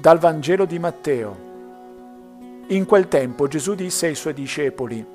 Dal 0.00 0.18
Vangelo 0.18 0.64
di 0.64 0.78
Matteo. 0.78 1.36
In 2.68 2.86
quel 2.86 3.06
tempo 3.08 3.48
Gesù 3.48 3.74
disse 3.74 4.06
ai 4.06 4.14
suoi 4.14 4.32
discepoli, 4.32 5.06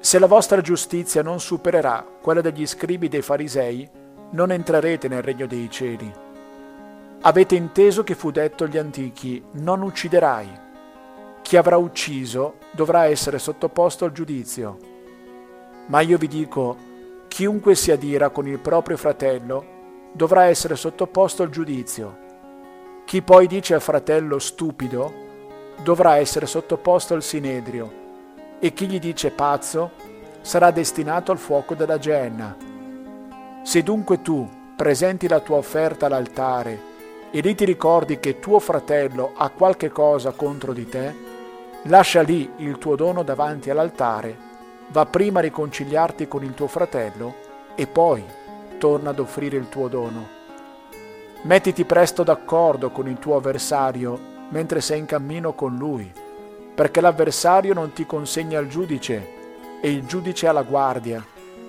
Se 0.00 0.18
la 0.18 0.26
vostra 0.26 0.60
giustizia 0.60 1.22
non 1.22 1.38
supererà 1.38 2.04
quella 2.20 2.40
degli 2.40 2.66
scribi 2.66 3.08
dei 3.08 3.22
farisei, 3.22 3.88
non 4.30 4.50
entrerete 4.50 5.06
nel 5.06 5.22
regno 5.22 5.46
dei 5.46 5.70
cieli. 5.70 6.12
Avete 7.20 7.54
inteso 7.54 8.02
che 8.02 8.16
fu 8.16 8.32
detto 8.32 8.64
agli 8.64 8.76
antichi, 8.76 9.40
non 9.52 9.82
ucciderai. 9.82 10.48
Chi 11.40 11.56
avrà 11.56 11.76
ucciso 11.76 12.54
dovrà 12.72 13.04
essere 13.04 13.38
sottoposto 13.38 14.04
al 14.04 14.10
giudizio. 14.10 14.78
Ma 15.86 16.00
io 16.00 16.18
vi 16.18 16.26
dico, 16.26 16.76
chiunque 17.28 17.76
si 17.76 17.92
adira 17.92 18.30
con 18.30 18.48
il 18.48 18.58
proprio 18.58 18.96
fratello 18.96 19.76
dovrà 20.12 20.46
essere 20.46 20.74
sottoposto 20.74 21.44
al 21.44 21.50
giudizio. 21.50 22.26
Chi 23.08 23.22
poi 23.22 23.46
dice 23.46 23.72
al 23.72 23.80
fratello 23.80 24.38
stupido 24.38 25.10
dovrà 25.82 26.16
essere 26.16 26.44
sottoposto 26.44 27.14
al 27.14 27.22
sinedrio 27.22 27.90
e 28.58 28.74
chi 28.74 28.86
gli 28.86 28.98
dice 28.98 29.30
pazzo 29.30 29.92
sarà 30.42 30.70
destinato 30.70 31.32
al 31.32 31.38
fuoco 31.38 31.74
della 31.74 31.96
genna. 31.96 32.54
Se 33.62 33.82
dunque 33.82 34.20
tu 34.20 34.46
presenti 34.76 35.26
la 35.26 35.40
tua 35.40 35.56
offerta 35.56 36.04
all'altare 36.04 36.78
e 37.30 37.40
lì 37.40 37.54
ti 37.54 37.64
ricordi 37.64 38.20
che 38.20 38.40
tuo 38.40 38.58
fratello 38.58 39.32
ha 39.34 39.48
qualche 39.48 39.88
cosa 39.88 40.32
contro 40.32 40.74
di 40.74 40.86
te, 40.86 41.14
lascia 41.84 42.20
lì 42.20 42.46
il 42.56 42.76
tuo 42.76 42.94
dono 42.94 43.22
davanti 43.22 43.70
all'altare, 43.70 44.36
va 44.88 45.06
prima 45.06 45.38
a 45.38 45.44
riconciliarti 45.44 46.28
con 46.28 46.44
il 46.44 46.52
tuo 46.52 46.66
fratello 46.66 47.36
e 47.74 47.86
poi 47.86 48.22
torna 48.76 49.08
ad 49.08 49.18
offrire 49.18 49.56
il 49.56 49.70
tuo 49.70 49.88
dono. 49.88 50.37
Mettiti 51.42 51.84
presto 51.84 52.24
d'accordo 52.24 52.90
con 52.90 53.08
il 53.08 53.18
tuo 53.18 53.36
avversario 53.36 54.18
mentre 54.50 54.80
sei 54.80 54.98
in 54.98 55.06
cammino 55.06 55.52
con 55.52 55.76
lui, 55.76 56.10
perché 56.74 57.00
l'avversario 57.00 57.74
non 57.74 57.92
ti 57.92 58.06
consegna 58.06 58.58
al 58.58 58.66
giudice 58.66 59.36
e 59.80 59.90
il 59.90 60.04
giudice 60.04 60.48
alla 60.48 60.62
guardia 60.62 61.24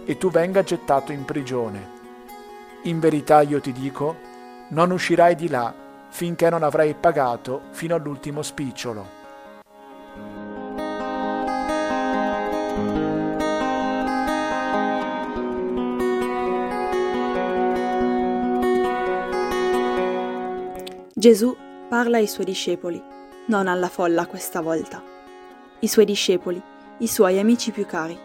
e 0.05 0.17
tu 0.17 0.31
venga 0.31 0.63
gettato 0.63 1.11
in 1.11 1.23
prigione. 1.23 1.97
In 2.83 2.99
verità 2.99 3.41
io 3.41 3.61
ti 3.61 3.71
dico, 3.71 4.15
non 4.69 4.89
uscirai 4.89 5.35
di 5.35 5.49
là 5.49 5.71
finché 6.09 6.49
non 6.49 6.63
avrai 6.63 6.95
pagato 6.95 7.61
fino 7.69 7.93
all'ultimo 7.93 8.41
spicciolo. 8.41 9.18
Gesù 21.19 21.53
parla 21.89 22.15
ai 22.15 22.27
suoi 22.27 22.45
discepoli, 22.45 23.03
non 23.47 23.67
alla 23.67 23.89
folla 23.89 24.25
questa 24.25 24.61
volta. 24.61 25.03
I 25.81 25.87
suoi 25.89 26.05
discepoli, 26.05 26.61
i 26.99 27.07
suoi 27.07 27.37
amici 27.37 27.71
più 27.71 27.85
cari, 27.85 28.17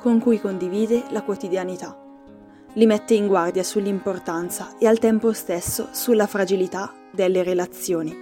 con 0.00 0.18
cui 0.18 0.40
condivide 0.40 1.02
la 1.10 1.20
quotidianità. 1.20 1.94
Li 2.72 2.86
mette 2.86 3.12
in 3.12 3.26
guardia 3.26 3.62
sull'importanza 3.62 4.78
e 4.78 4.86
al 4.86 4.98
tempo 4.98 5.34
stesso 5.34 5.88
sulla 5.90 6.26
fragilità 6.26 6.90
delle 7.10 7.42
relazioni, 7.42 8.16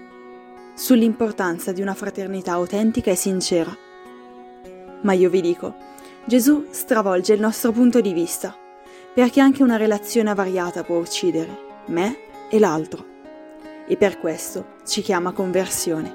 sull'importanza 0.75 1.71
di 1.71 1.81
una 1.81 1.95
fraternità 1.95 2.51
autentica 2.55 3.13
e 3.13 3.15
sincera. 3.15 3.77
Ma 5.03 5.13
io 5.13 5.31
vi 5.31 5.41
dico, 5.41 5.73
Gesù 6.25 6.67
stravolge 6.71 7.33
il 7.33 7.41
nostro 7.41 7.71
punto 7.71 8.01
di 8.01 8.13
vista, 8.13 8.53
perché 9.15 9.39
anche 9.39 9.63
una 9.63 9.77
relazione 9.77 10.31
avariata 10.31 10.83
può 10.83 10.99
uccidere 10.99 11.65
me 11.87 12.17
e 12.51 12.59
l'altro 12.59 13.15
e 13.87 13.97
per 13.97 14.19
questo 14.19 14.75
ci 14.85 15.03
chiama 15.03 15.33
conversione, 15.33 16.13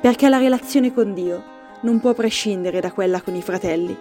perché 0.00 0.28
la 0.28 0.38
relazione 0.38 0.92
con 0.92 1.14
Dio 1.14 1.54
non 1.82 2.00
può 2.00 2.14
prescindere 2.14 2.80
da 2.80 2.92
quella 2.92 3.20
con 3.20 3.34
i 3.34 3.42
fratelli, 3.42 3.96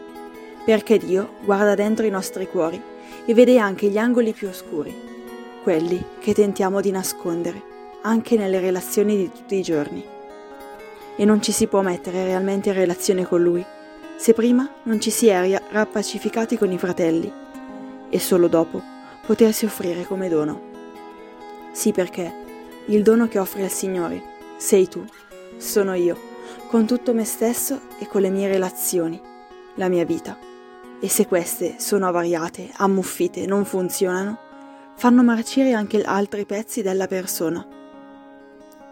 perché 0.64 0.98
Dio 0.98 1.34
guarda 1.44 1.76
dentro 1.76 2.06
i 2.06 2.10
nostri 2.10 2.48
cuori 2.48 2.82
e 3.26 3.34
vede 3.34 3.58
anche 3.58 3.88
gli 3.88 3.98
angoli 3.98 4.34
più 4.34 4.48
oscuri, 4.48 4.94
quelli 5.64 6.04
che 6.20 6.34
tentiamo 6.34 6.82
di 6.82 6.92
nascondere 6.92 7.74
anche 8.02 8.38
nelle 8.38 8.60
relazioni 8.60 9.18
di 9.18 9.32
tutti 9.32 9.56
i 9.56 9.62
giorni. 9.62 10.04
E 11.18 11.26
non 11.26 11.42
ci 11.42 11.52
si 11.52 11.68
può 11.68 11.82
mettere 11.82 12.24
realmente 12.24 12.70
in 12.70 12.76
relazione 12.76 13.26
con 13.26 13.42
Lui 13.42 13.66
se 14.18 14.34
prima 14.34 14.70
non 14.84 15.02
ci 15.02 15.12
si 15.12 15.28
è 15.28 15.62
rappacificati 15.70 16.58
con 16.58 16.72
i 16.72 16.78
fratelli 16.78 17.32
e 18.10 18.20
solo 18.20 18.48
dopo 18.48 18.82
potersi 19.26 19.66
offrire 19.66 20.06
come 20.06 20.30
dono. 20.30 20.74
Sì 21.74 21.92
perché 21.92 22.45
il 22.88 23.02
dono 23.02 23.28
che 23.28 23.40
offri 23.40 23.64
al 23.64 23.72
Signore 23.72 24.22
sei 24.58 24.88
tu, 24.88 25.04
sono 25.58 25.94
io, 25.96 26.18
con 26.68 26.86
tutto 26.86 27.14
me 27.14 27.26
stesso 27.26 27.82
e 28.00 28.08
con 28.08 28.22
le 28.22 28.30
mie 28.30 28.48
relazioni, 28.48 29.20
la 29.76 29.90
mia 29.90 30.06
vita. 30.06 30.38
E 31.00 31.10
se 31.10 31.26
queste 31.26 31.76
sono 31.78 32.08
avariate, 32.08 32.70
ammuffite, 32.78 33.46
non 33.46 33.66
funzionano, 33.66 34.38
fanno 34.96 35.24
marcire 35.24 35.74
anche 35.74 36.02
altri 36.04 36.46
pezzi 36.46 36.82
della 36.82 37.08
persona. 37.08 37.66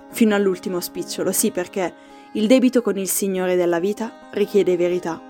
Fino 0.10 0.36
all'ultimo 0.36 0.80
spicciolo, 0.80 1.32
sì 1.32 1.52
perché 1.52 1.94
il 2.34 2.48
debito 2.48 2.82
con 2.82 2.98
il 2.98 3.08
Signore 3.08 3.56
della 3.56 3.80
vita 3.80 4.30
richiede 4.32 4.76
verità. 4.76 5.22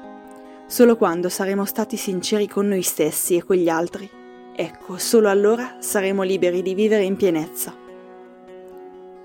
Solo 0.66 0.96
quando 0.96 1.30
saremo 1.30 1.66
stati 1.66 1.98
sinceri 1.98 2.48
con 2.48 2.68
noi 2.68 2.82
stessi 2.82 3.36
e 3.36 3.44
con 3.44 3.58
gli 3.58 3.70
altri, 3.70 4.10
ecco, 4.56 4.98
solo 4.98 5.30
allora 5.30 5.76
saremo 5.80 6.24
liberi 6.24 6.62
di 6.62 6.74
vivere 6.74 7.04
in 7.04 7.18
pienezza. 7.18 7.83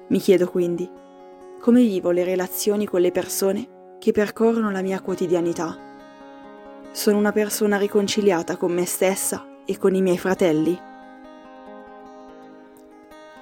Mi 0.09 0.21
chiedo 0.21 0.49
quindi, 0.49 0.91
come 1.61 1.83
vivo 1.83 2.11
le 2.11 2.25
relazioni 2.25 2.87
con 2.87 3.03
le 3.03 3.13
persone 3.13 3.97
che 3.99 4.11
percorrono 4.11 4.71
la 4.71 4.81
mia 4.81 5.03
quotidianità? 5.03 5.77
Sono 6.93 7.19
una 7.19 7.33
persona 7.33 7.77
riconciliata 7.77 8.57
con 8.57 8.73
me 8.73 8.87
stessa 8.87 9.47
e 9.67 9.77
con 9.77 9.95
i 9.95 10.01
miei 10.01 10.17
fratelli? 10.17 10.81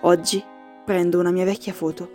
Oggi 0.00 0.42
prendo 0.84 1.20
una 1.20 1.30
mia 1.30 1.44
vecchia 1.44 1.72
foto 1.72 2.10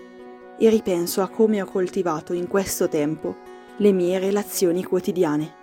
e 0.57 0.69
ripenso 0.69 1.21
a 1.21 1.29
come 1.29 1.61
ho 1.61 1.65
coltivato 1.65 2.33
in 2.33 2.49
questo 2.49 2.89
tempo 2.89 3.37
le 3.77 3.91
mie 3.93 4.19
relazioni 4.19 4.83
quotidiane. 4.83 5.60